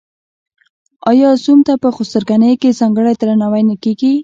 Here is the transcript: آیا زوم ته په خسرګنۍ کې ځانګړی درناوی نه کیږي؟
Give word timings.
آیا 1.09 1.29
زوم 1.43 1.59
ته 1.67 1.73
په 1.83 1.89
خسرګنۍ 1.95 2.53
کې 2.61 2.77
ځانګړی 2.79 3.13
درناوی 3.19 3.63
نه 3.69 3.75
کیږي؟ 3.83 4.13